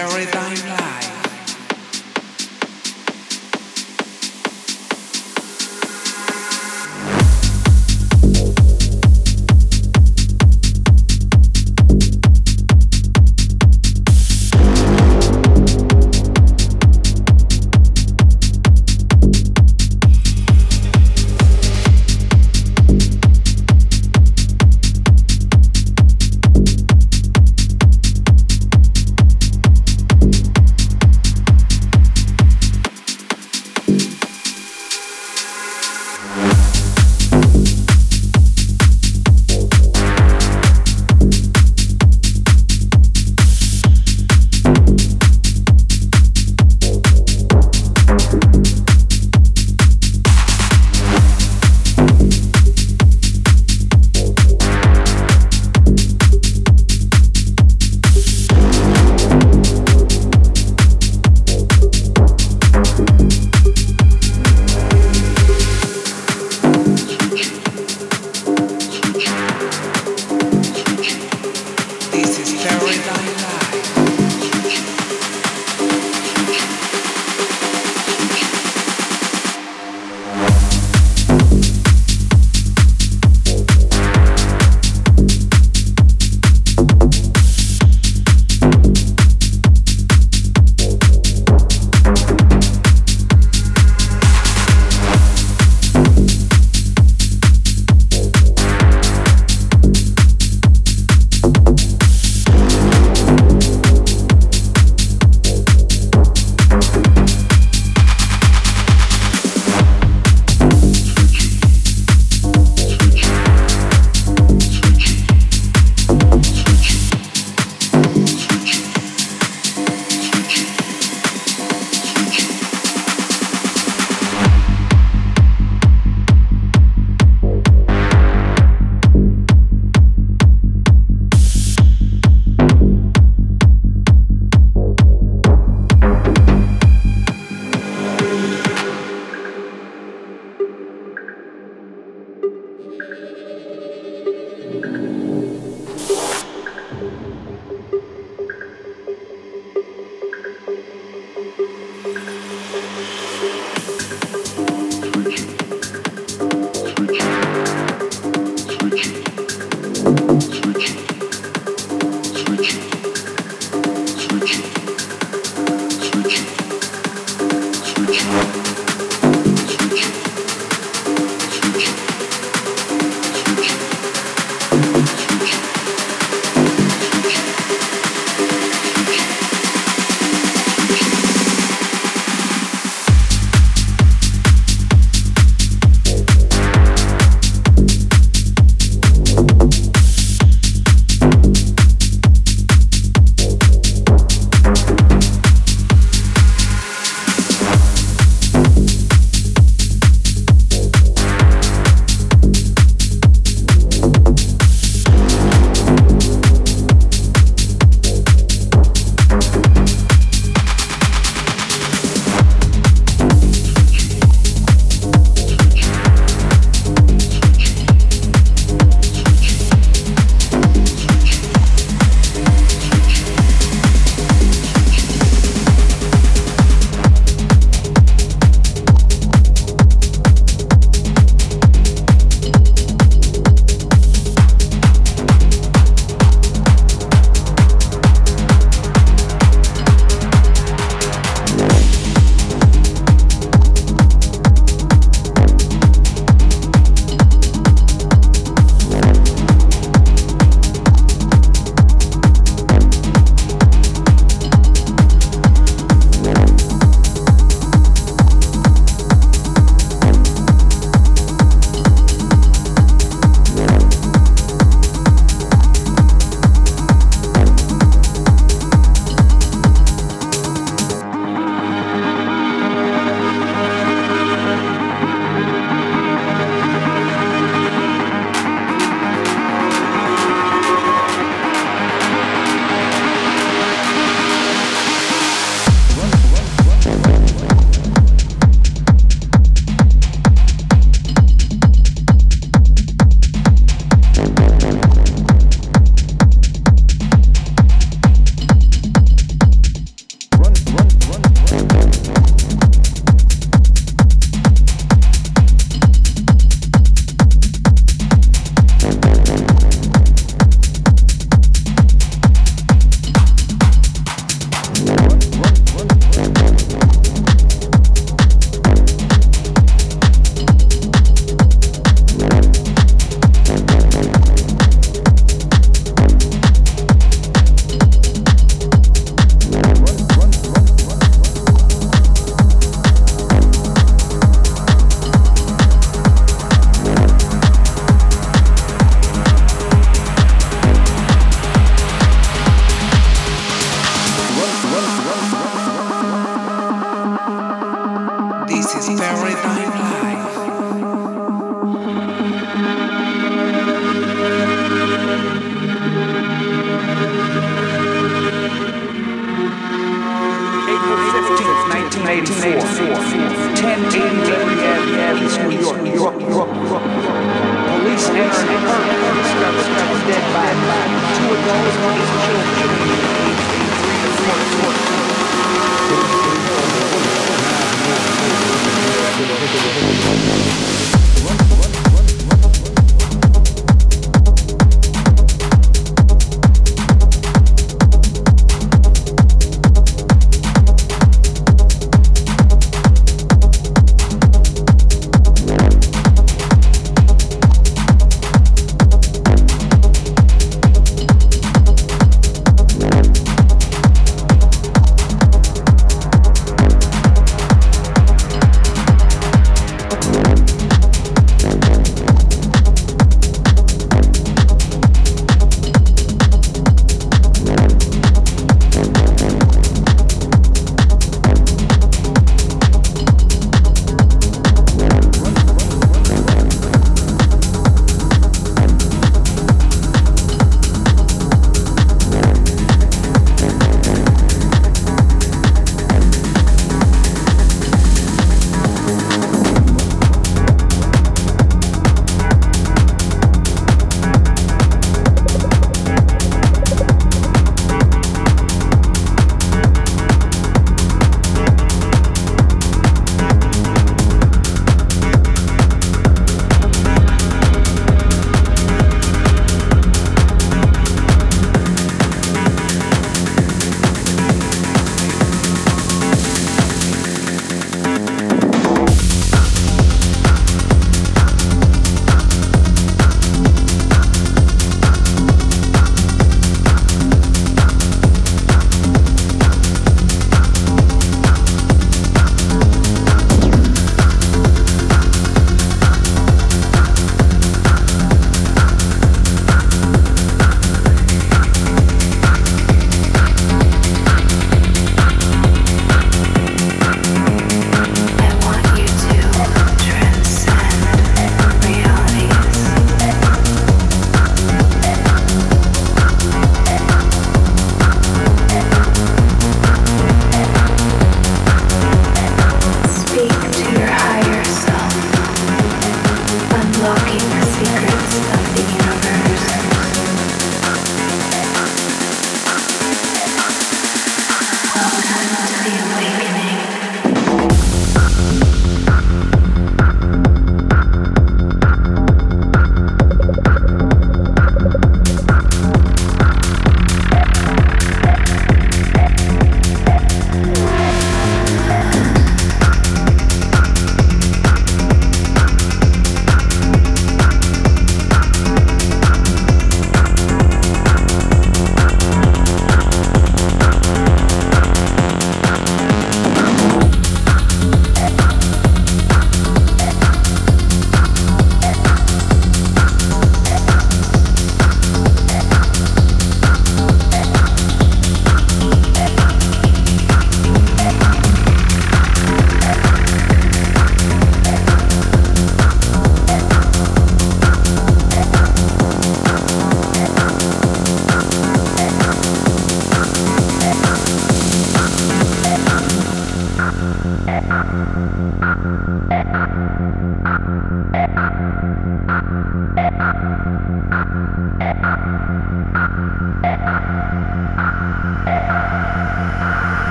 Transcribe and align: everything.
everything. 0.00 0.39